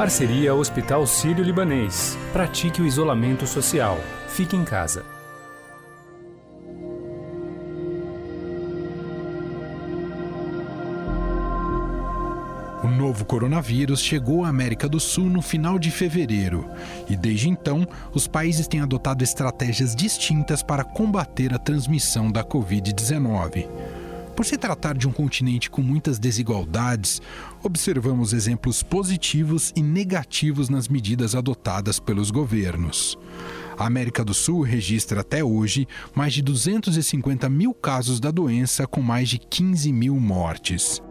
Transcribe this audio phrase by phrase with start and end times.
[0.00, 2.16] Parceria Hospital Sírio-Libanês.
[2.32, 3.98] Pratique o isolamento social.
[4.28, 5.04] Fique em casa.
[12.82, 16.66] O novo coronavírus chegou à América do Sul no final de fevereiro
[17.06, 23.68] e, desde então, os países têm adotado estratégias distintas para combater a transmissão da Covid-19.
[24.34, 27.20] Por se tratar de um continente com muitas desigualdades,
[27.62, 33.18] observamos exemplos positivos e negativos nas medidas adotadas pelos governos.
[33.78, 39.00] A América do Sul registra até hoje mais de 250 mil casos da doença, com
[39.00, 41.02] mais de 15 mil mortes.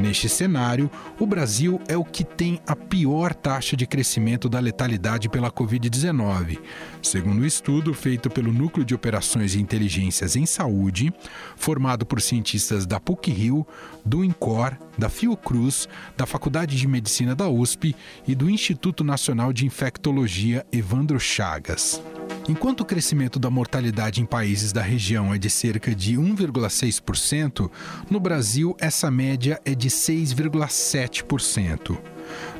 [0.00, 5.28] Neste cenário, o Brasil é o que tem a pior taxa de crescimento da letalidade
[5.28, 6.58] pela Covid-19.
[7.02, 11.12] Segundo o um estudo feito pelo Núcleo de Operações e Inteligências em Saúde,
[11.54, 13.66] formado por cientistas da PUC-Rio,
[14.02, 15.86] do INCOR, da Fiocruz,
[16.16, 17.94] da Faculdade de Medicina da USP
[18.26, 22.02] e do Instituto Nacional de Infectologia Evandro Chagas.
[22.48, 27.70] Enquanto o crescimento da mortalidade em países da região é de cerca de 1,6%,
[28.10, 31.98] no Brasil essa média é de 6,7%.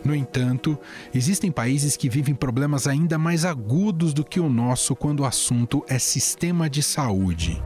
[0.05, 0.79] No entanto,
[1.15, 5.85] existem países que vivem problemas ainda mais agudos do que o nosso quando o assunto
[5.89, 7.63] é sistema de saúde.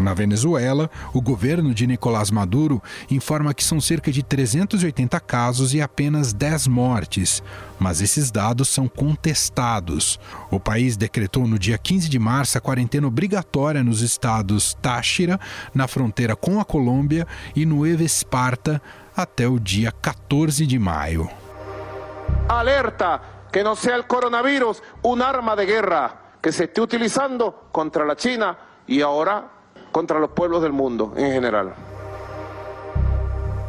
[0.00, 5.82] Na Venezuela, o governo de Nicolás Maduro informa que são cerca de 380 casos e
[5.82, 7.42] apenas 10 mortes,
[7.78, 10.18] mas esses dados são contestados.
[10.50, 15.38] O país decretou no dia 15 de março a quarentena obrigatória nos estados Táchira,
[15.74, 18.80] na fronteira com a Colômbia, e Nueva Esparta,
[19.14, 21.28] até o dia 14 de maio.
[22.48, 23.20] Alerta
[23.52, 28.16] que não seja o coronavírus uma arma de guerra que se esteja utilizando contra a
[28.16, 28.56] China
[28.88, 29.59] e agora
[29.92, 31.74] contra los pueblos del mundo en general.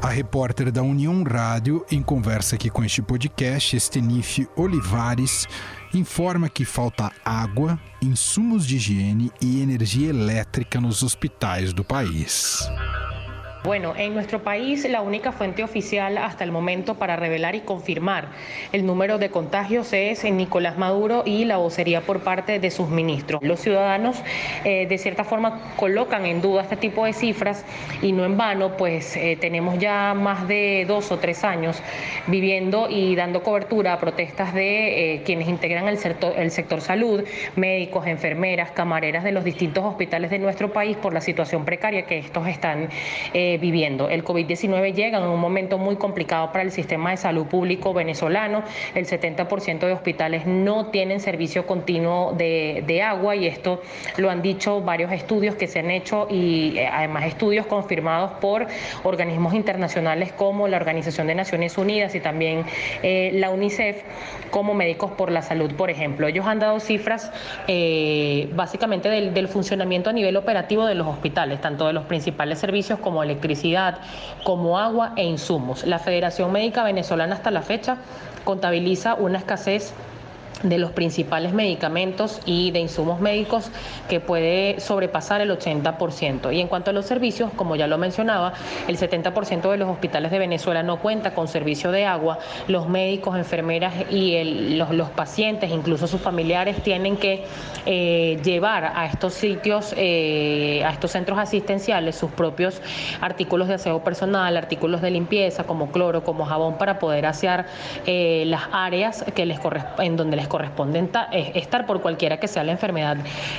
[0.01, 5.47] A repórter da União Rádio, em conversa aqui com este podcast, Estenife Olivares,
[5.93, 12.67] informa que falta água, insumos de higiene e energia elétrica nos hospitais do país.
[13.63, 18.29] Bueno, en nuestro país la única fuente oficial hasta el momento para revelar y confirmar
[18.71, 23.39] el número de contagios es Nicolás Maduro y la vocería por parte de sus ministros.
[23.43, 24.19] Los ciudadanos
[24.65, 27.63] eh, de cierta forma colocan en duda este tipo de cifras
[28.01, 31.79] y no en vano, pues eh, tenemos ya más de dos o tres años
[32.25, 37.23] viviendo y dando cobertura a protestas de eh, quienes integran el sector, el sector salud,
[37.55, 42.17] médicos, enfermeras, camareras de los distintos hospitales de nuestro país por la situación precaria que
[42.17, 42.89] estos están
[43.57, 44.09] viviendo.
[44.09, 48.63] El COVID-19 llega en un momento muy complicado para el sistema de salud público venezolano.
[48.95, 53.81] El 70% de hospitales no tienen servicio continuo de, de, agua y esto
[54.17, 58.67] lo han dicho varios estudios que se han hecho y eh, además estudios confirmados por
[59.03, 62.65] organismos internacionales como la Organización de Naciones Unidas y también
[63.03, 64.03] eh, la UNICEF
[64.51, 66.27] como Médicos por la Salud, por ejemplo.
[66.27, 67.31] Ellos han dado cifras
[67.67, 72.59] eh, básicamente del, del funcionamiento a nivel operativo de los hospitales, tanto de los principales
[72.59, 73.97] servicios como el electricidad,
[74.43, 75.85] como agua e insumos.
[75.85, 77.97] La Federación Médica Venezolana hasta la fecha
[78.43, 79.93] contabiliza una escasez
[80.63, 83.71] de los principales medicamentos y de insumos médicos
[84.09, 86.53] que puede sobrepasar el 80%.
[86.53, 88.53] Y en cuanto a los servicios, como ya lo mencionaba,
[88.87, 92.39] el 70% de los hospitales de Venezuela no cuenta con servicio de agua.
[92.67, 97.43] Los médicos, enfermeras y los, los, pacientes, incluso sus familiares, tienen que
[97.85, 102.81] eh, llevar a estos sitios, eh, a estos centros asistenciales, sus propios
[103.19, 107.65] artículos de aseo personal, artículos de limpieza como cloro, como jabón, para poder asear
[108.05, 109.59] eh, las áreas que les
[109.99, 113.15] en donde les corresponden estar por cualquiera que sea la enfermedad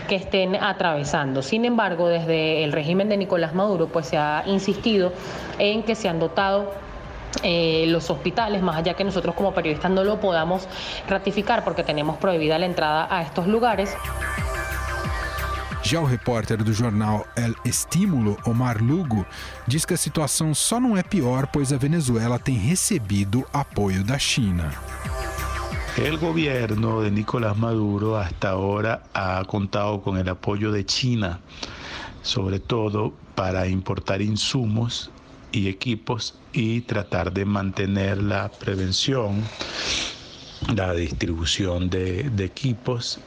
[0.08, 1.40] que estén atravesando.
[1.40, 5.10] Sin embargo, desde el régimen de Nicolás Maduro, pues se ha insistido
[5.58, 6.74] en que se han dotado
[7.42, 10.68] eh, los hospitales, más allá que nosotros como periodistas no lo podamos
[11.08, 13.96] ratificar porque tenemos prohibida la entrada a estos lugares.
[15.82, 19.26] Já o repórter do jornal El Estímulo, Omar Lugo,
[19.66, 24.18] diz que a situação só não é pior pois a Venezuela tem recebido apoio da
[24.18, 24.70] China.
[25.96, 31.40] El gobierno de Nicolás Maduro hasta ahora ha contado con el apoyo de China,
[32.22, 35.10] sobre todo para importar insumos
[35.52, 39.42] y equipos y tratar de mantener la prevención,
[40.74, 43.20] la distribución de, equipos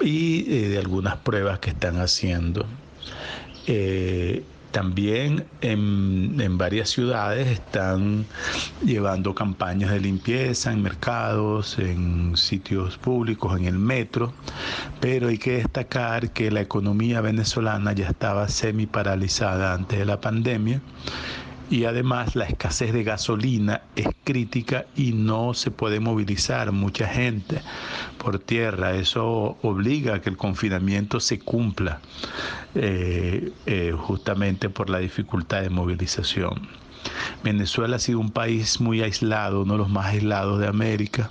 [0.00, 2.66] y eh, de algunas pruebas que están haciendo.
[3.66, 4.44] Eh,
[4.76, 8.26] También en, varias ciudades están
[8.84, 14.34] llevando campañas de limpieza en mercados, en sitios públicos, en el metro,
[15.00, 20.20] pero hay que destacar que la economía venezolana ya estaba semi paralizada antes de la
[20.20, 20.82] pandemia
[21.70, 27.60] y además la escasez de gasolina es crítica y no se puede movilizar mucha gente
[28.18, 28.94] por tierra.
[28.94, 32.00] Eso obliga a que el confinamiento se cumpla
[32.74, 36.68] eh, eh, justamente por la dificultad de movilización.
[37.42, 41.30] Venezuela ha sido un país muy aislado, uno de los más aislados de América.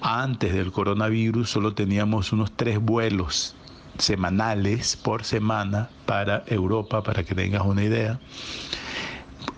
[0.00, 3.54] Antes del coronavirus solo teníamos unos tres vuelos
[3.98, 8.20] semanales por semana para Europa, para que tengas una idea.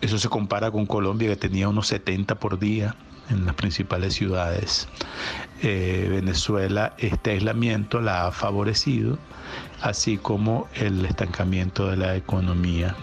[0.01, 2.95] Eso se compara con Colombia que tenía unos 70 por día
[3.31, 4.89] en las principales ciudades.
[5.63, 9.19] Eh, Venezuela, este aislamiento la ha favorecido,
[9.83, 12.97] así como el estancamiento de la economía.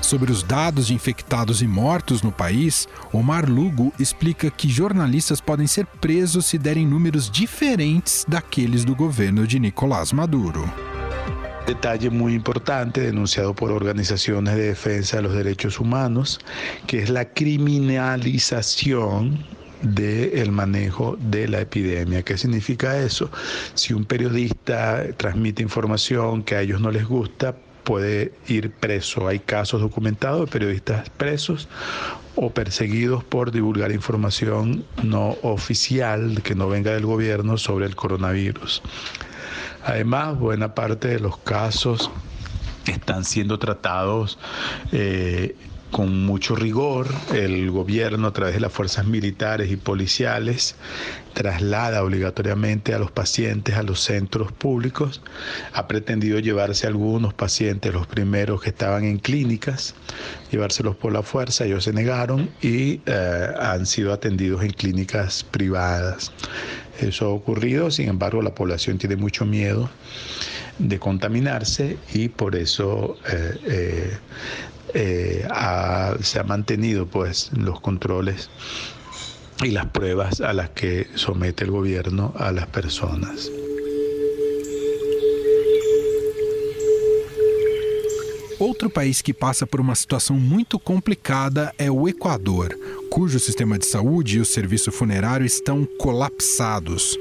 [0.00, 5.66] Sobre os dados de infectados e mortos no país, Omar Lugo explica que jornalistas podem
[5.66, 10.83] ser presos se derem números diferentes daqueles do governo de Nicolás Maduro.
[11.66, 16.40] Detalle muy importante denunciado por organizaciones de defensa de los derechos humanos,
[16.86, 19.44] que es la criminalización
[19.82, 22.22] del manejo de la epidemia.
[22.22, 23.30] ¿Qué significa eso?
[23.74, 29.28] Si un periodista transmite información que a ellos no les gusta, puede ir preso.
[29.28, 31.68] Hay casos documentados de periodistas presos
[32.34, 38.82] o perseguidos por divulgar información no oficial que no venga del gobierno sobre el coronavirus.
[39.84, 42.10] Además, buena parte de los casos
[42.86, 44.38] están siendo tratados
[44.92, 45.56] eh,
[45.90, 47.06] con mucho rigor.
[47.32, 50.74] El gobierno, a través de las fuerzas militares y policiales,
[51.34, 55.20] traslada obligatoriamente a los pacientes a los centros públicos.
[55.72, 59.94] Ha pretendido llevarse a algunos pacientes, los primeros que estaban en clínicas,
[60.50, 66.32] llevárselos por la fuerza, ellos se negaron y eh, han sido atendidos en clínicas privadas.
[67.00, 69.90] Eso ha ocurrido, sin embargo la población tiene mucho miedo
[70.78, 74.18] de contaminarse y por eso eh, eh,
[74.94, 75.48] eh,
[76.20, 78.50] se ha mantenido pues los controles
[79.62, 83.50] y las pruebas a las que somete el gobierno a las personas.
[88.64, 92.74] Outro país que passa por uma situação muito complicada é o Equador,
[93.10, 97.14] cujo sistema de saúde e o serviço funerário estão colapsados.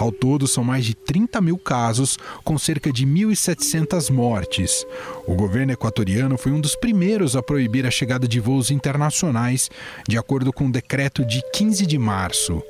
[0.00, 4.84] Ao todo, são mais de 30 mil casos, com cerca de 1.700 mortes.
[5.28, 9.70] O governo equatoriano foi um dos primeiros a proibir a chegada de voos internacionais,
[10.08, 12.60] de acordo com o decreto de 15 de março.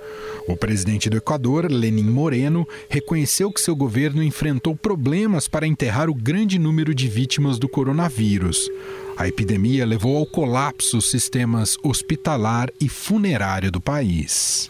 [0.50, 6.14] O presidente do Equador, Lenin Moreno, reconheceu que seu governo enfrentou problemas para enterrar o
[6.14, 8.68] grande número de vítimas do coronavírus.
[9.16, 14.68] A epidemia levou ao colapso os sistemas hospitalar e funerário do país.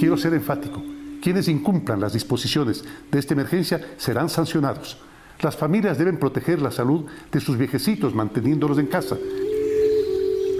[0.00, 0.82] Quero ser enfático.
[1.22, 2.82] Quienes incumplan las disposiciones
[3.12, 4.96] de esta emergencia serán sancionados.
[5.42, 7.56] Las familias deben proteger la salud de sus
[8.14, 9.16] manteniéndolos en casa.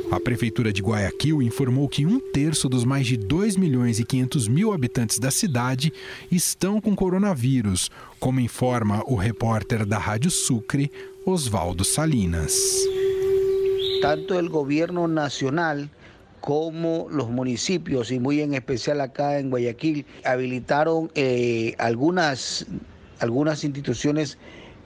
[0.09, 4.47] A Prefeitura de Guayaquil informou que um terço dos mais de 2 milhões e 500
[4.47, 5.93] mil habitantes da cidade
[6.31, 10.93] estão com coronavírus, como informa o repórter da Rádio Sucre,
[11.25, 12.55] Oswaldo Salinas.
[14.01, 15.91] Tanto o governo nacional
[16.41, 22.65] como los municipios y muy en especial acá en Guayaquil habilitaron eh, algunas,
[23.19, 23.65] algunas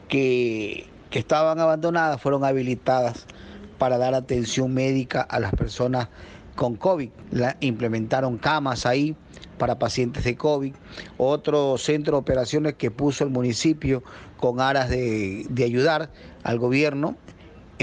[0.09, 1.19] que, que
[1.61, 3.27] abandonadas, fueron habilitadas
[3.81, 6.09] para dar atención médica a las personas
[6.55, 7.09] con COVID.
[7.61, 9.17] Implementaron camas ahí
[9.57, 10.75] para pacientes de COVID.
[11.17, 14.03] Otro centro de operaciones que puso el municipio
[14.37, 16.11] con aras de, de ayudar
[16.43, 17.17] al gobierno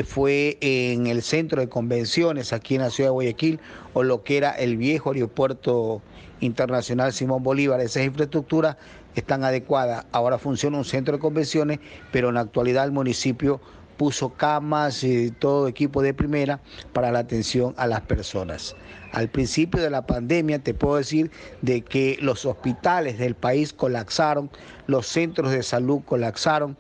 [0.06, 3.60] fue en el centro de convenciones aquí en la ciudad de Guayaquil
[3.96, 6.04] o lo que era el viejo aeropuerto
[6.42, 7.82] internacional Simón Bolívar.
[7.82, 8.78] Esas infraestructuras
[9.16, 10.06] están adecuadas.
[10.12, 11.80] Ahora funciona un centro de convenciones,
[12.12, 13.60] pero en la actualidad el municipio
[13.98, 16.62] puso camas y todo equipo de primera
[16.94, 18.76] para la atención a las personas.
[19.12, 24.50] Al principio de la pandemia te puedo decir de que los hospitales del país colapsaron,
[24.86, 26.78] los centros de salud colapsaron,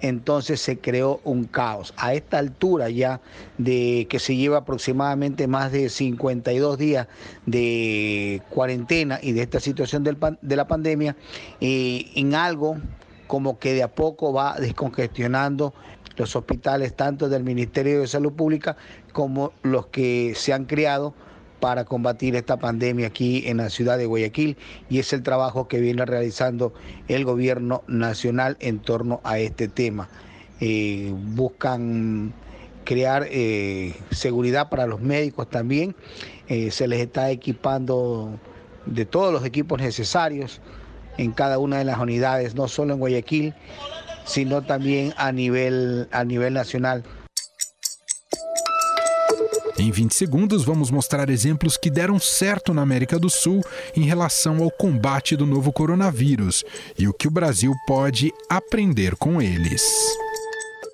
[0.00, 1.94] entonces se creó un caos.
[1.96, 3.20] A esta altura ya
[3.58, 7.08] de que se lleva aproximadamente más de 52 días
[7.46, 11.16] de cuarentena y de esta situación de la pandemia,
[11.60, 12.76] eh, en algo
[13.26, 15.74] como que de a poco va descongestionando
[16.16, 18.76] los hospitales tanto del Ministerio de Salud Pública
[19.12, 21.14] como los que se han creado
[21.60, 24.56] para combatir esta pandemia aquí en la ciudad de Guayaquil
[24.90, 26.74] y es el trabajo que viene realizando
[27.08, 30.08] el gobierno nacional en torno a este tema.
[31.34, 32.34] buscan
[32.84, 33.26] crear
[34.10, 35.96] seguridad para los médicos también.
[36.48, 38.38] se les está equipando
[38.86, 40.60] de todos los equipos necesarios
[41.16, 43.54] en cada una de las unidades, no solo en Guayaquil,
[44.24, 47.02] sino también a nivel, a nivel nacional.
[49.76, 53.60] Em 20 segundos, vamos mostrar exemplos que deram certo na América do Sul
[53.96, 56.64] em relação ao combate do novo coronavírus
[56.96, 59.82] e o que o Brasil pode aprender com eles.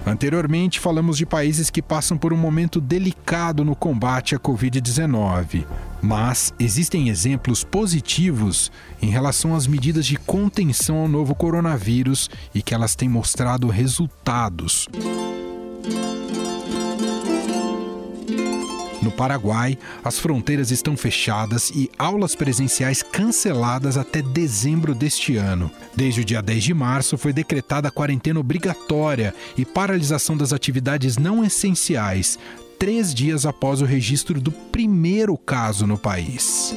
[0.07, 5.67] Anteriormente, falamos de países que passam por um momento delicado no combate à Covid-19.
[6.01, 8.71] Mas existem exemplos positivos
[9.03, 14.87] em relação às medidas de contenção ao novo coronavírus e que elas têm mostrado resultados.
[19.17, 25.71] Paraguai, as fronteiras estão fechadas e aulas presenciais canceladas até dezembro deste ano.
[25.95, 31.43] Desde o dia 10 de março foi decretada quarentena obrigatória e paralisação das atividades não
[31.43, 32.39] essenciais,
[32.79, 36.77] três dias após o registro do primeiro caso no país.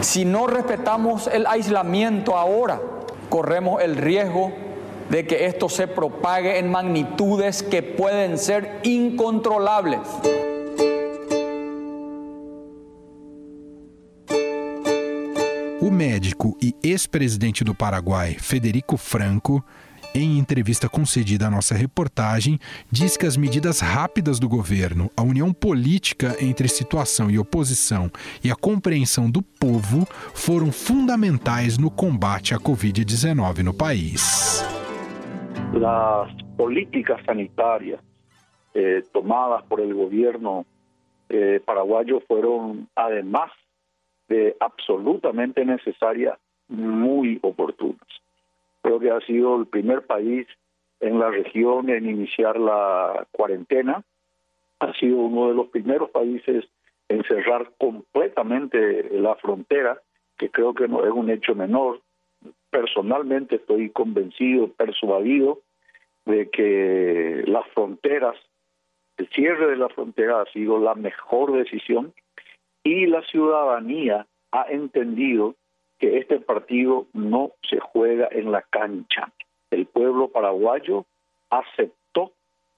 [0.00, 2.80] Se não respeitamos o isolamento agora,
[3.28, 4.52] corremos o risco
[5.10, 10.51] de que esto se propague en magnitudes que pueden ser incontrolables.
[15.82, 19.64] O médico e ex-presidente do Paraguai, Federico Franco,
[20.14, 22.56] em entrevista concedida à nossa reportagem,
[22.88, 28.08] diz que as medidas rápidas do governo, a união política entre situação e oposição
[28.44, 34.64] e a compreensão do povo foram fundamentais no combate à Covid-19 no país.
[35.74, 37.98] As políticas sanitárias
[38.72, 40.64] eh, tomadas por el gobierno
[41.28, 43.50] eh, paraguayo fueron además
[44.60, 48.06] absolutamente necesarias, muy oportunas.
[48.82, 50.46] Creo que ha sido el primer país
[51.00, 54.04] en la región en iniciar la cuarentena,
[54.80, 56.64] ha sido uno de los primeros países
[57.08, 60.00] en cerrar completamente la frontera,
[60.38, 62.00] que creo que no es un hecho menor.
[62.70, 65.60] Personalmente estoy convencido, persuadido
[66.24, 68.36] de que las fronteras,
[69.18, 72.12] el cierre de la frontera ha sido la mejor decisión
[72.84, 75.54] y la ciudadanía ha entendido
[75.98, 79.32] que este partido no se juega en la cancha.
[79.70, 81.06] El pueblo paraguayo
[81.50, 82.32] aceptó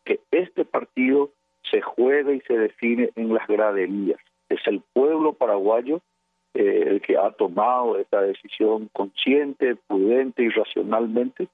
[0.04, 1.30] que este partido
[1.70, 4.20] se juega y se define en las graderías.
[4.48, 6.00] Es el pueblo paraguayo
[6.52, 11.48] eh, el que ha tomado esta decisión consciente, prudente y racionalmente.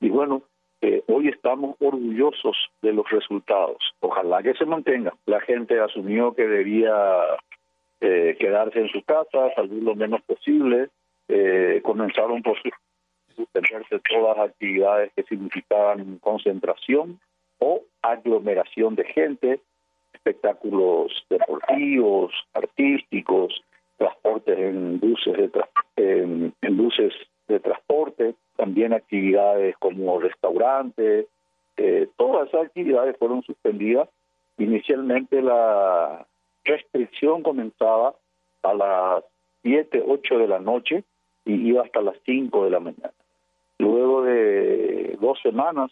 [0.00, 0.42] Y bueno,
[0.80, 3.78] eh, hoy estamos orgullosos de los resultados.
[4.00, 5.12] Ojalá que se mantenga.
[5.26, 6.94] La gente asumió que debía
[8.00, 10.88] eh, quedarse en su casa, salir lo menos posible.
[11.28, 12.56] Eh, comenzaron por
[13.34, 17.20] suspenderse todas las actividades que significaban concentración
[17.58, 19.60] o aglomeración de gente,
[20.12, 23.62] espectáculos deportivos, artísticos,
[23.96, 25.50] transportes en buses de,
[25.96, 27.12] en, en buses
[27.48, 31.26] de transporte, también actividades como restaurantes,
[31.76, 34.08] eh, todas esas actividades fueron suspendidas.
[34.58, 36.26] Inicialmente la
[36.68, 38.14] restricción comenzaba
[38.62, 39.24] a las
[39.62, 41.04] 7, 8 de la noche
[41.44, 43.12] y iba hasta las 5 de la mañana.
[43.78, 45.90] Luego de dos semanas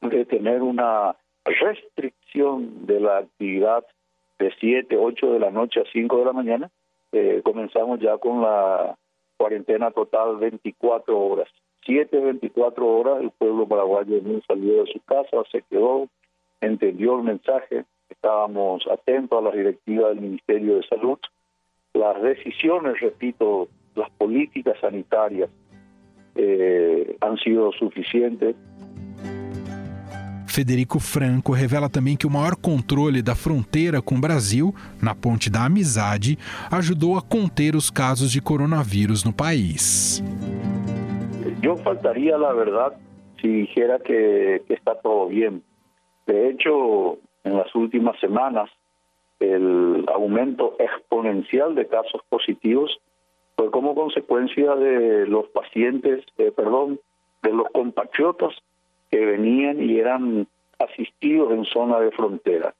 [0.00, 3.84] de tener una restricción de la actividad
[4.38, 6.70] de 7, 8 de la noche a 5 de la mañana,
[7.12, 8.96] eh, comenzamos ya con la
[9.36, 11.48] cuarentena total 24 horas.
[11.84, 16.08] 7, 24 horas el pueblo paraguayo no salió de su casa, se quedó,
[16.60, 21.18] entendió el mensaje, estábamos atentos a las directivas del Ministerio de Salud.
[21.94, 25.50] Las decisiones, repito, las políticas sanitarias
[26.34, 28.56] eh, han sido suficientes.
[30.46, 35.48] Federico Franco revela também que o maior controle da fronteira com o Brasil, na Ponte
[35.48, 36.38] da Amizade,
[36.70, 40.22] ajudou a conter os casos de coronavírus no país.
[41.62, 42.96] Eu faltaria, na verdade,
[43.40, 45.62] se dijera que, que está todo bem.
[46.26, 48.70] De hecho, en las últimas semanas
[49.40, 53.00] el aumento exponencial de casos positivos
[53.56, 57.00] fue como consecuencia de los pacientes, eh, perdón,
[57.42, 58.54] de los compatriotas
[59.10, 60.46] que venían y eran
[60.78, 62.74] asistidos en zona de frontera.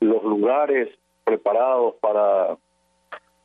[0.00, 0.88] los lugares
[1.24, 2.56] preparados para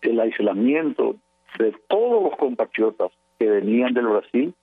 [0.02, 1.16] el aislamiento
[1.58, 4.54] de todos los compatriotas que venían del Brasil,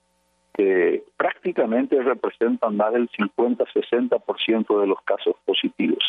[0.53, 6.03] que prácticamente representan más del 50-60% de los casos positivos.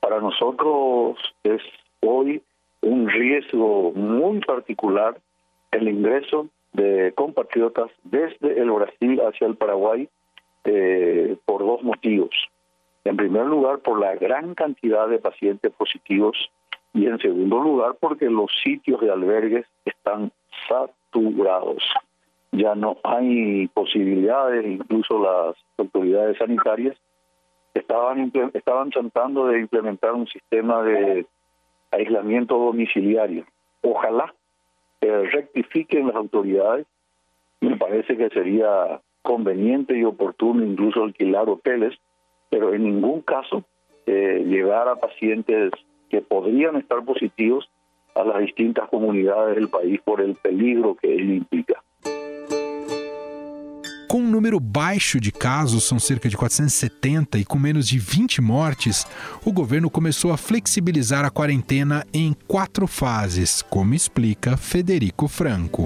[0.00, 1.62] Para nosotros es
[2.00, 2.42] hoy
[2.80, 5.16] un riesgo muy particular
[5.70, 10.08] el ingreso de compatriotas desde el Brasil hacia el Paraguay
[10.64, 12.30] eh, por dos motivos.
[13.04, 16.50] En primer lugar, por la gran cantidad de pacientes positivos
[16.94, 20.30] y en segundo lugar, porque los sitios de albergues están
[20.68, 21.82] saturados.
[22.52, 26.96] Ya no hay posibilidades, incluso las autoridades sanitarias
[27.74, 31.26] estaban, estaban tratando de implementar un sistema de
[31.90, 33.46] aislamiento domiciliario.
[33.82, 34.34] Ojalá
[35.00, 36.86] rectifiquen las autoridades.
[37.60, 41.96] Me parece que sería conveniente y oportuno incluso alquilar hoteles,
[42.50, 43.64] pero en ningún caso
[44.06, 45.70] eh, llevar a pacientes
[46.10, 47.68] que podrían estar positivos
[48.14, 51.82] a las distintas comunidades del país por el peligro que ello implica.
[54.12, 58.42] Com um número baixo de casos, são cerca de 470, e com menos de 20
[58.42, 59.06] mortes,
[59.42, 65.84] o governo começou a flexibilizar a quarentena em quatro fases, como explica Federico Franco.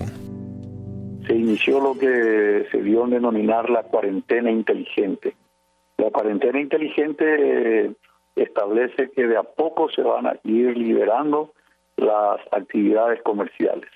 [1.24, 5.36] Se inició lo que se a denominar la cuarentena inteligente.
[5.96, 7.92] La cuarentena inteligente eh,
[8.34, 11.52] establece que de a poco se a ir liberando
[11.96, 13.88] las actividades comerciales.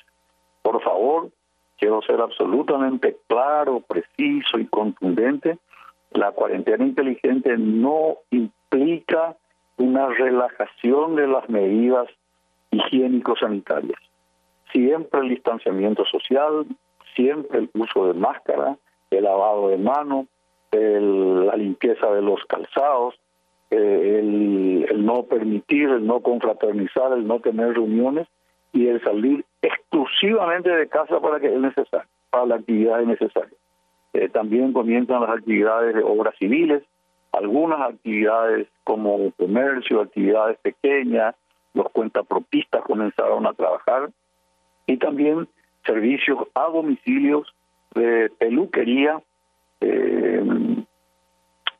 [0.62, 1.32] Por favor,
[1.80, 5.58] quiero ser absolutamente claro, preciso y contundente,
[6.12, 9.36] la cuarentena inteligente no implica
[9.78, 12.06] una relajación de las medidas
[12.70, 13.98] higiénico-sanitarias.
[14.72, 16.66] Siempre el distanciamiento social,
[17.16, 18.76] siempre el uso de máscara,
[19.10, 20.26] el lavado de manos,
[20.72, 23.14] la limpieza de los calzados,
[23.70, 28.28] eh, el, el no permitir, el no confraternizar, el no tener reuniones
[28.72, 33.56] y el salir exclusivamente de casa para que es necesario, para la actividad necesaria.
[34.12, 36.82] Eh, también comienzan las actividades de obras civiles,
[37.32, 41.34] algunas actividades como comercio, actividades pequeñas,
[41.74, 44.10] los cuentapropistas comenzaron a trabajar
[44.86, 45.48] y también
[45.84, 47.54] servicios a domicilios
[47.94, 49.22] de peluquería,
[49.80, 50.44] eh,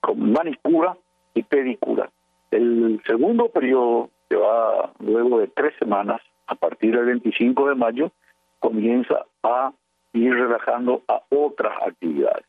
[0.00, 0.96] con manicura
[1.35, 2.11] y pedicura.
[2.50, 8.10] El segundo periodo, que va luego de tres semanas, a partir del 25 de mayo,
[8.58, 9.72] comienza a
[10.12, 12.44] ir relajando a otras actividades.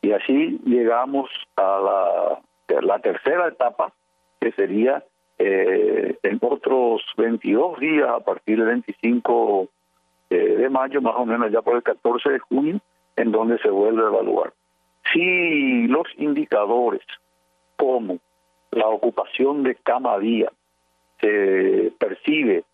[0.00, 3.92] Y así llegamos a la, tercera etapa,
[4.40, 5.04] que sería
[5.38, 9.68] eh, en otros 22 días, a partir del 25
[10.30, 12.80] eh, de mayo, más o menos ya por el 14 de junio,
[13.16, 14.54] en donde se vuelve a evaluar.
[15.12, 17.02] Si los indicadores
[17.76, 18.18] como
[18.70, 20.50] la ocupación de cama día
[21.20, 22.64] se percibe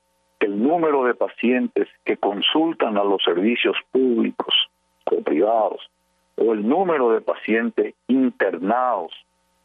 [0.41, 4.55] el número de pacientes que consultan a los servicios públicos
[5.11, 5.91] o privados,
[6.37, 9.13] o el número de pacientes internados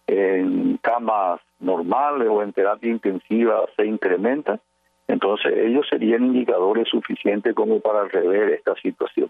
[0.08, 4.60] en camas normales o en terapia intensiva se incrementa,
[5.08, 9.30] entonces ellos serían indicadores suficientes como para rever esta situación.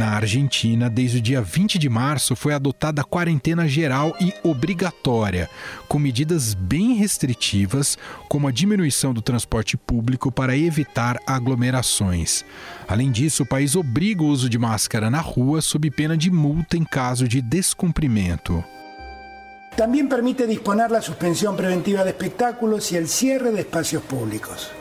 [0.00, 5.46] Na Argentina, desde o dia 20 de março, foi adotada a quarentena geral e obrigatória,
[5.86, 12.46] com medidas bem restritivas, como a diminuição do transporte público para evitar aglomerações.
[12.88, 16.78] Além disso, o país obriga o uso de máscara na rua sob pena de multa
[16.78, 18.64] em caso de descumprimento.
[19.76, 24.79] Também permite disponer a suspensão preventiva de espectáculos e o cierre de espaços públicos.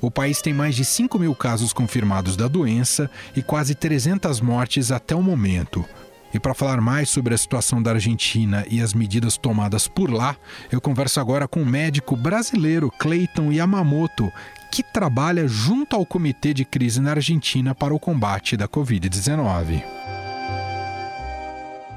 [0.00, 4.90] O país tem mais de 5 mil casos confirmados da doença e quase 300 mortes
[4.90, 5.84] até o momento.
[6.32, 10.36] E para falar mais sobre a situação da Argentina e as medidas tomadas por lá,
[10.70, 14.32] eu converso agora com o médico brasileiro Cleiton Yamamoto,
[14.70, 19.82] que trabalha junto ao Comitê de Crise na Argentina para o combate da Covid-19.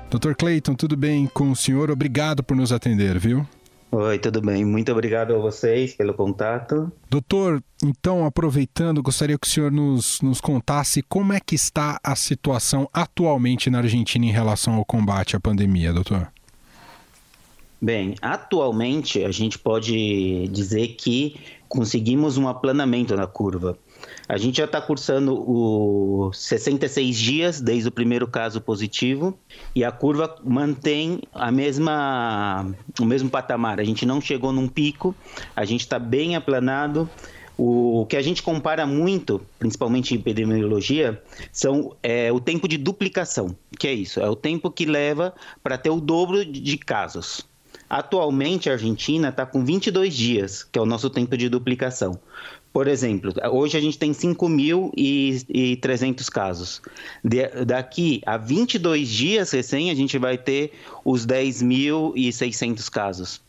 [0.09, 0.33] Dr.
[0.35, 1.89] Cleiton, tudo bem com o senhor?
[1.89, 3.47] Obrigado por nos atender, viu?
[3.95, 4.65] Oi, tudo bem?
[4.65, 6.91] Muito obrigado a vocês pelo contato.
[7.07, 12.15] Doutor, então, aproveitando, gostaria que o senhor nos, nos contasse como é que está a
[12.15, 16.27] situação atualmente na Argentina em relação ao combate à pandemia, doutor.
[17.79, 21.35] Bem, atualmente a gente pode dizer que
[21.69, 23.77] conseguimos um aplanamento na curva.
[24.27, 29.37] A gente já está cursando os 66 dias desde o primeiro caso positivo
[29.75, 33.79] e a curva mantém a mesma, o mesmo patamar.
[33.79, 35.13] A gente não chegou num pico,
[35.55, 37.09] a gente está bem aplanado.
[37.55, 43.55] O que a gente compara muito, principalmente em epidemiologia, são é, o tempo de duplicação.
[43.77, 44.19] Que é isso?
[44.19, 47.45] É o tempo que leva para ter o dobro de casos.
[47.87, 52.19] Atualmente, a Argentina está com 22 dias, que é o nosso tempo de duplicação.
[52.73, 56.81] Por exemplo, hoje a gente tem 5.300 casos.
[57.23, 60.73] De, daqui a 22 dias recém, a gente vai ter
[61.05, 63.39] os 10.600 casos.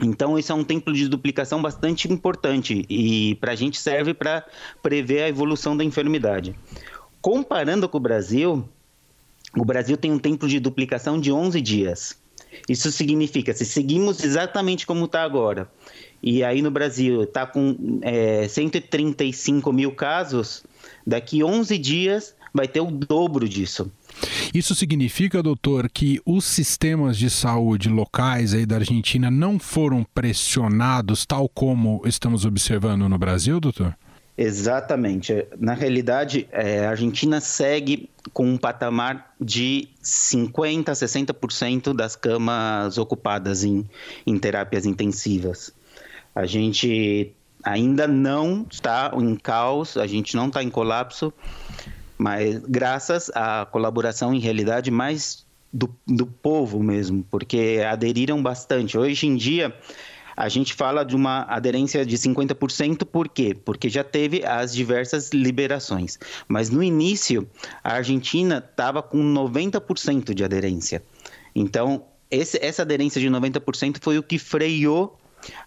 [0.00, 4.46] Então, isso é um tempo de duplicação bastante importante e para a gente serve para
[4.80, 6.54] prever a evolução da enfermidade.
[7.20, 8.64] Comparando com o Brasil,
[9.56, 12.16] o Brasil tem um tempo de duplicação de 11 dias.
[12.68, 15.68] Isso significa, se seguimos exatamente como está agora,
[16.22, 20.64] e aí no Brasil está com é, 135 mil casos,
[21.06, 23.90] daqui 11 dias vai ter o dobro disso.
[24.54, 31.26] Isso significa, doutor, que os sistemas de saúde locais aí da Argentina não foram pressionados
[31.26, 33.94] tal como estamos observando no Brasil, doutor?
[34.38, 35.46] Exatamente.
[35.58, 43.64] Na realidade, é, a Argentina segue com um patamar de 50%, 60% das camas ocupadas
[43.64, 43.88] em,
[44.26, 45.72] em terapias intensivas.
[46.36, 47.32] A gente
[47.64, 51.32] ainda não está em caos, a gente não está em colapso,
[52.18, 58.98] mas graças à colaboração em realidade mais do, do povo mesmo, porque aderiram bastante.
[58.98, 59.74] Hoje em dia,
[60.36, 63.54] a gente fala de uma aderência de 50%, por quê?
[63.54, 66.18] Porque já teve as diversas liberações.
[66.46, 67.48] Mas no início,
[67.82, 71.02] a Argentina estava com 90% de aderência.
[71.54, 75.18] Então, esse, essa aderência de 90% foi o que freou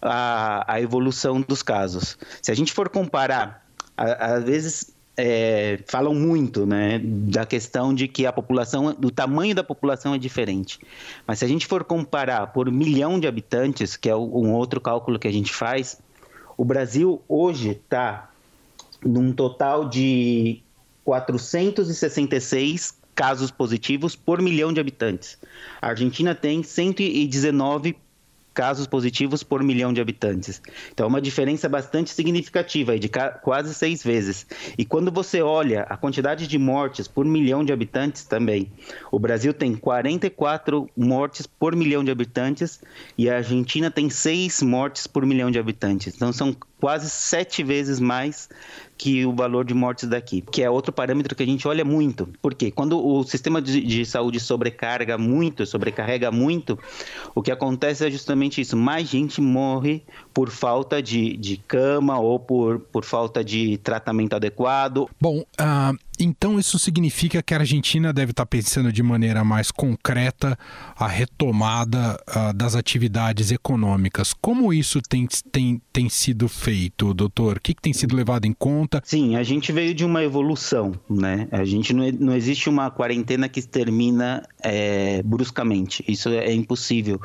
[0.02, 2.18] a, a evolução dos casos.
[2.42, 3.66] Se a gente for comparar,
[3.98, 9.64] às vezes é, falam muito né, da questão de que a população, do tamanho da
[9.64, 10.80] população é diferente.
[11.28, 15.20] Mas se a gente for comparar por milhão de habitantes, que é um outro cálculo
[15.20, 16.02] que a gente faz,
[16.56, 18.30] o Brasil hoje está
[19.04, 20.62] num total de
[21.04, 25.38] 466 casos positivos por milhão de habitantes.
[25.82, 27.98] A Argentina tem 119
[28.54, 30.62] casos positivos por milhão de habitantes.
[30.92, 33.10] Então, é uma diferença bastante significativa, de
[33.42, 34.46] quase seis vezes.
[34.78, 38.72] E quando você olha a quantidade de mortes por milhão de habitantes também,
[39.12, 42.82] o Brasil tem 44 mortes por milhão de habitantes
[43.18, 46.16] e a Argentina tem seis mortes por milhão de habitantes.
[46.16, 48.50] Então, são quase sete vezes mais
[49.00, 52.28] que o valor de mortes daqui, que é outro parâmetro que a gente olha muito.
[52.42, 56.78] Porque quando o sistema de, de saúde sobrecarga muito, sobrecarrega muito,
[57.34, 60.04] o que acontece é justamente isso: mais gente morre
[60.40, 65.10] por falta de, de cama ou por, por falta de tratamento adequado.
[65.20, 70.58] Bom, uh, então isso significa que a Argentina deve estar pensando de maneira mais concreta
[70.98, 74.34] a retomada uh, das atividades econômicas.
[74.34, 77.58] Como isso tem, tem, tem sido feito, doutor?
[77.58, 79.02] O que, que tem sido levado em conta?
[79.06, 81.48] Sim, a gente veio de uma evolução, né?
[81.52, 86.04] A gente não, não existe uma quarentena que termina é, bruscamente.
[86.06, 87.20] Isso é impossível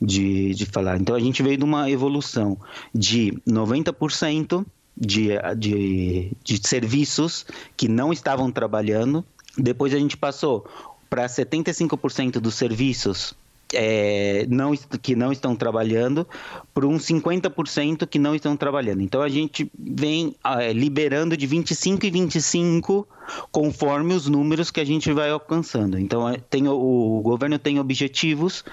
[0.00, 1.00] de, de falar.
[1.00, 2.53] Então a gente veio de uma evolução
[2.94, 4.64] de 90%
[4.96, 9.24] de, de, de serviços que não estavam trabalhando.
[9.56, 10.66] Depois a gente passou
[11.08, 13.34] para 75% dos serviços
[13.72, 16.26] é, não, que não estão trabalhando
[16.72, 19.02] para uns 50% que não estão trabalhando.
[19.02, 23.06] Então a gente vem é, liberando de 25 e 25
[23.50, 25.98] conforme os números que a gente vai alcançando.
[25.98, 26.74] Então é, tem, o,
[27.18, 28.64] o governo tem objetivos,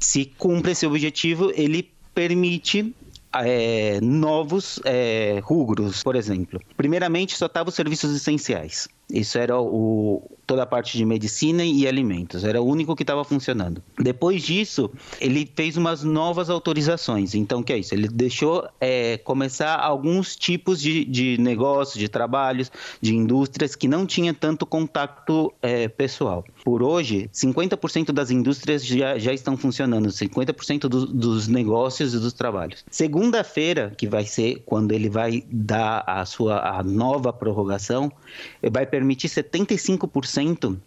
[0.00, 2.94] se cumpre esse objetivo, ele permite
[3.44, 5.40] é, novos é,
[6.02, 6.60] por exemplo.
[6.76, 8.88] Primeiramente, só estavam os serviços essenciais.
[9.08, 12.44] Isso era o, toda a parte de medicina e alimentos.
[12.44, 13.82] Era o único que estava funcionando.
[13.98, 14.90] Depois disso,
[15.20, 17.34] ele fez umas novas autorizações.
[17.34, 17.94] Então, o que é isso?
[17.94, 24.06] Ele deixou é, começar alguns tipos de, de negócios, de trabalhos, de indústrias que não
[24.06, 26.44] tinha tanto contato é, pessoal.
[26.64, 32.32] Por hoje, 50% das indústrias já, já estão funcionando, 50% do, dos negócios e dos
[32.32, 32.84] trabalhos.
[32.90, 38.10] Segunda-feira, que vai ser quando ele vai dar a sua a nova prorrogação,
[38.70, 40.78] vai permitir 75%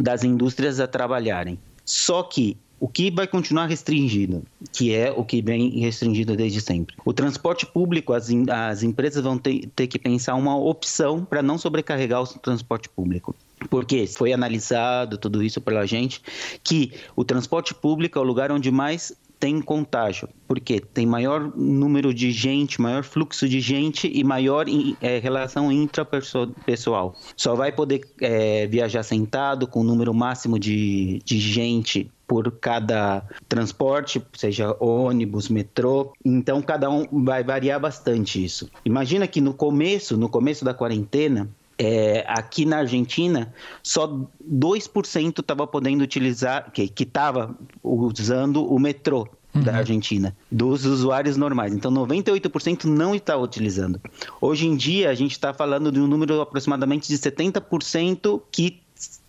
[0.00, 1.56] das indústrias a trabalharem.
[1.84, 6.96] Só que o que vai continuar restringido, que é o que vem restringido desde sempre.
[7.04, 11.58] O transporte público, as, as empresas vão ter, ter que pensar uma opção para não
[11.58, 13.34] sobrecarregar o transporte público.
[13.70, 16.20] Porque foi analisado tudo isso pela gente
[16.62, 22.12] que o transporte público é o lugar onde mais tem contágio, porque tem maior número
[22.12, 24.66] de gente, maior fluxo de gente e maior
[25.00, 27.14] é, relação intrapessoal.
[27.36, 33.24] Só vai poder é, viajar sentado com o número máximo de, de gente por cada
[33.48, 36.12] transporte, seja ônibus, metrô.
[36.22, 38.70] Então cada um vai variar bastante isso.
[38.84, 41.48] Imagina que no começo, no começo da quarentena,
[41.78, 44.08] é, aqui na Argentina, só
[44.44, 49.62] 2% estava podendo utilizar, que estava usando o metrô uhum.
[49.62, 51.72] da Argentina, dos usuários normais.
[51.72, 54.00] Então, 98% não está utilizando.
[54.40, 58.80] Hoje em dia, a gente está falando de um número aproximadamente de 70% que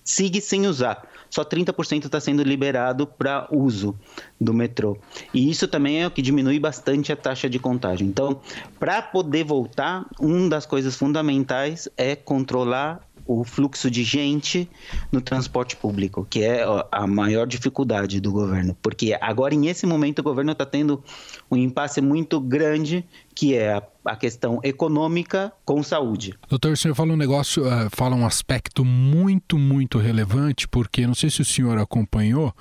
[0.03, 3.97] sigue sem usar só 30% está sendo liberado para uso
[4.39, 4.97] do metrô.
[5.33, 8.05] E isso também é o que diminui bastante a taxa de contágio.
[8.05, 8.39] Então,
[8.79, 14.67] para poder voltar, uma das coisas fundamentais é controlar o fluxo de gente
[15.11, 18.75] no transporte público, que é a maior dificuldade do governo.
[18.81, 21.03] Porque agora, nesse momento, o governo está tendo
[21.51, 26.33] um impasse muito grande, que é a a questão econômica com saúde.
[26.49, 31.13] Doutor, o senhor fala um negócio, uh, fala um aspecto muito, muito relevante, porque não
[31.13, 32.53] sei se o senhor acompanhou,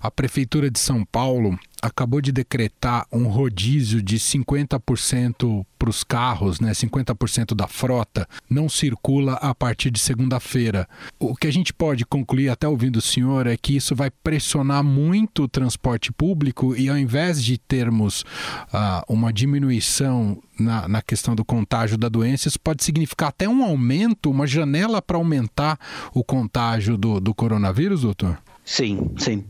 [0.00, 6.60] a Prefeitura de São Paulo acabou de decretar um rodízio de 50% para os carros,
[6.60, 6.72] né?
[6.72, 10.86] 50% da frota não circula a partir de segunda-feira.
[11.18, 14.84] O que a gente pode concluir, até ouvindo o senhor, é que isso vai pressionar
[14.84, 21.34] muito o transporte público e ao invés de termos uh, uma diminuição na, na questão
[21.34, 25.78] do contágio da doença, isso pode significar até um aumento, uma janela para aumentar
[26.12, 28.38] o contágio do, do coronavírus, doutor?
[28.64, 29.44] Sim, sim.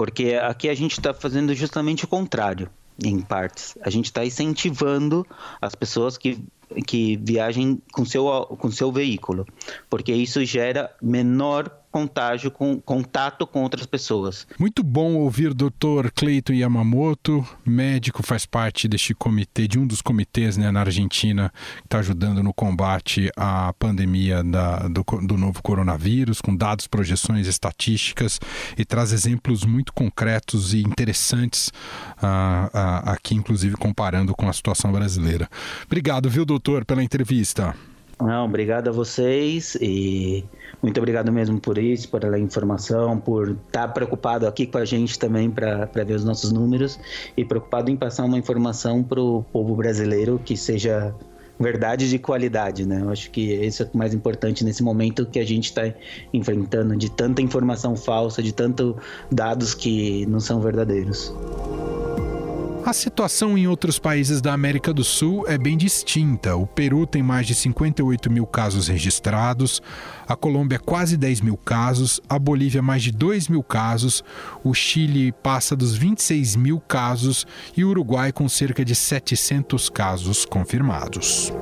[0.00, 2.70] Porque aqui a gente está fazendo justamente o contrário,
[3.04, 3.76] em partes.
[3.82, 5.26] A gente está incentivando
[5.60, 6.42] as pessoas que
[6.86, 8.24] que viajem com seu
[8.58, 9.46] com seu veículo,
[9.90, 14.46] porque isso gera menor contágio com contato com outras pessoas.
[14.58, 16.10] Muito bom ouvir o Dr.
[16.14, 21.86] Cleiton Yamamoto, médico, faz parte deste comitê, de um dos comitês né, na Argentina, que
[21.86, 28.40] está ajudando no combate à pandemia da, do, do novo coronavírus, com dados, projeções, estatísticas
[28.76, 31.68] e traz exemplos muito concretos e interessantes
[32.22, 35.48] uh, uh, aqui, inclusive comparando com a situação brasileira.
[35.86, 37.74] Obrigado, viu, doutor, pela entrevista.
[38.20, 40.44] Não, obrigado a vocês e
[40.82, 45.18] muito obrigado mesmo por isso, por a informação, por estar preocupado aqui com a gente
[45.18, 46.98] também para ver os nossos números
[47.36, 51.14] e preocupado em passar uma informação para o povo brasileiro que seja
[51.58, 53.02] verdade de qualidade, né?
[53.02, 55.92] Eu acho que esse é o mais importante nesse momento que a gente está
[56.32, 58.94] enfrentando de tanta informação falsa, de tantos
[59.30, 61.34] dados que não são verdadeiros.
[62.84, 66.56] A situação em outros países da América do Sul é bem distinta.
[66.56, 69.82] O Peru tem mais de 58 mil casos registrados,
[70.26, 74.24] a Colômbia quase 10 mil casos, a Bolívia mais de 2 mil casos,
[74.64, 80.46] o Chile passa dos 26 mil casos e o Uruguai com cerca de 700 casos
[80.46, 81.52] confirmados.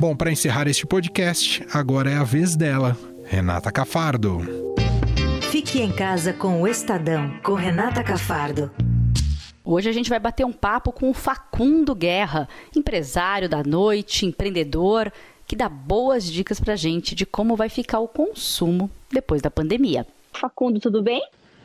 [0.00, 2.96] Bom, para encerrar este podcast, agora é a vez dela.
[3.30, 4.40] Renata Cafardo.
[5.52, 8.72] Fique em casa com o Estadão, com Renata Cafardo.
[9.64, 15.12] Hoje a gente vai bater um papo com o Facundo Guerra, empresário da noite, empreendedor,
[15.46, 20.04] que dá boas dicas pra gente de como vai ficar o consumo depois da pandemia.
[20.32, 21.22] Facundo, tudo bem?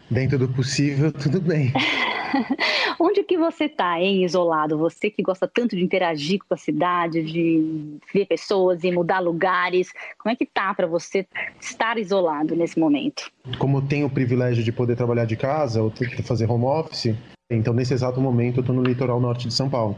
[0.07, 1.73] Dentro do possível, tudo bem.
[2.99, 4.77] Onde que você está, hein, isolado?
[4.77, 9.91] Você que gosta tanto de interagir com a cidade, de ver pessoas e mudar lugares.
[10.17, 11.25] Como é que tá para você
[11.59, 13.31] estar isolado nesse momento?
[13.57, 16.65] Como eu tenho o privilégio de poder trabalhar de casa, ou ter que fazer home
[16.65, 17.15] office,
[17.49, 19.95] então nesse exato momento eu estou no litoral norte de São Paulo.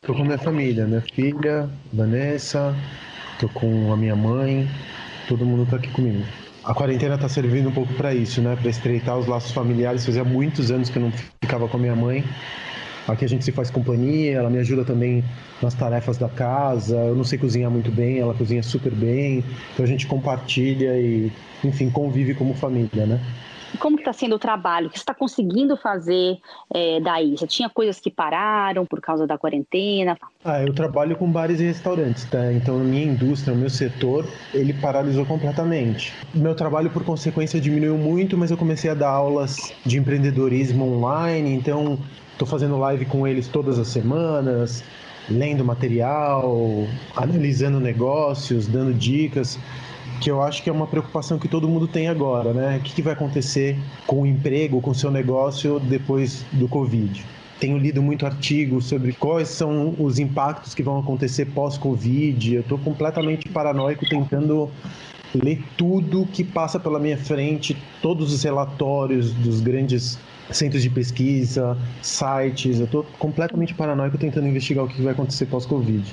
[0.00, 2.74] Estou com minha família, minha filha, Vanessa,
[3.34, 4.68] estou com a minha mãe,
[5.28, 6.24] todo mundo está aqui comigo
[6.64, 8.56] a quarentena está servindo um pouco para isso, né?
[8.60, 10.06] Para estreitar os laços familiares.
[10.06, 12.24] Fazia muitos anos que eu não ficava com a minha mãe.
[13.08, 15.24] Aqui a gente se faz companhia, ela me ajuda também
[15.60, 16.96] nas tarefas da casa.
[16.96, 19.42] Eu não sei cozinhar muito bem, ela cozinha super bem.
[19.72, 21.32] Então a gente compartilha e,
[21.64, 23.20] enfim, convive como família, né?
[23.78, 24.86] Como está sendo o trabalho?
[24.86, 26.38] O que você está conseguindo fazer
[26.72, 27.36] é, daí?
[27.36, 30.16] Você tinha coisas que pararam por causa da quarentena?
[30.44, 32.52] Ah, eu trabalho com bares e restaurantes, tá?
[32.52, 36.12] Então, a minha indústria, o meu setor, ele paralisou completamente.
[36.34, 41.54] Meu trabalho, por consequência, diminuiu muito, mas eu comecei a dar aulas de empreendedorismo online,
[41.54, 41.98] então
[42.32, 44.82] estou fazendo live com eles todas as semanas,
[45.28, 49.58] lendo material, analisando negócios, dando dicas
[50.22, 52.76] que eu acho que é uma preocupação que todo mundo tem agora, né?
[52.76, 57.26] O que, que vai acontecer com o emprego, com o seu negócio depois do Covid?
[57.58, 62.54] Tenho lido muito artigo sobre quais são os impactos que vão acontecer pós-Covid.
[62.54, 64.70] Eu estou completamente paranoico tentando
[65.34, 70.18] ler tudo que passa pela minha frente, todos os relatórios dos grandes
[70.52, 72.78] centros de pesquisa, sites.
[72.78, 76.04] Eu estou completamente paranoico tentando investigar o que vai acontecer pós-Covid.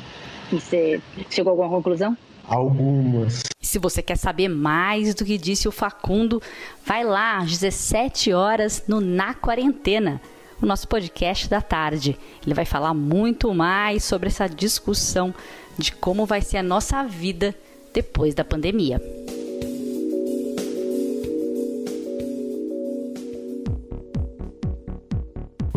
[0.52, 2.18] Você chegou a alguma conclusão?
[2.50, 3.44] Algumas.
[3.62, 6.42] Se você quer saber mais do que disse o Facundo,
[6.84, 10.20] vai lá às 17 horas no Na Quarentena,
[10.60, 12.18] o nosso podcast da tarde.
[12.44, 15.34] Ele vai falar muito mais sobre essa discussão
[15.78, 17.56] de como vai ser a nossa vida
[17.94, 19.00] depois da pandemia.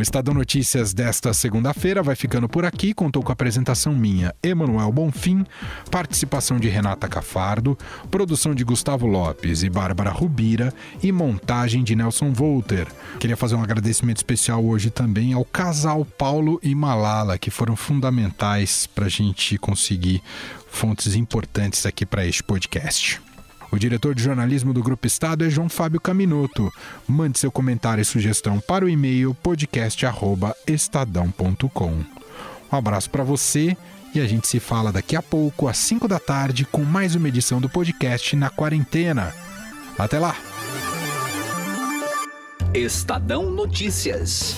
[0.03, 2.93] O Estadão Notícias desta segunda-feira vai ficando por aqui.
[2.93, 5.47] Contou com a apresentação minha, Emanuel Bonfim,
[5.93, 7.79] participação de Renata Cafardo,
[8.11, 12.88] produção de Gustavo Lopes e Bárbara Rubira e montagem de Nelson Volter.
[13.21, 18.88] Queria fazer um agradecimento especial hoje também ao casal Paulo e Malala, que foram fundamentais
[18.88, 20.21] para a gente conseguir
[20.67, 23.21] fontes importantes aqui para este podcast.
[23.73, 26.71] O diretor de jornalismo do Grupo Estado é João Fábio Caminoto.
[27.09, 31.91] Mande seu comentário e sugestão para o e-mail podcast@estadão.com.
[31.91, 33.75] Um abraço para você
[34.15, 37.29] e a gente se fala daqui a pouco às 5 da tarde com mais uma
[37.29, 39.33] edição do podcast na quarentena.
[39.99, 40.37] Até lá.
[42.75, 44.55] Estadão Notícias.